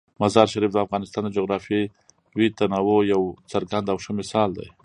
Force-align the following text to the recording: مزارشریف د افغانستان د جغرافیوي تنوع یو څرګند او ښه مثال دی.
مزارشریف 0.21 0.71
د 0.73 0.77
افغانستان 0.85 1.21
د 1.25 1.29
جغرافیوي 1.37 2.47
تنوع 2.59 2.99
یو 3.13 3.21
څرګند 3.51 3.85
او 3.91 3.97
ښه 4.03 4.11
مثال 4.19 4.49
دی. 4.57 4.67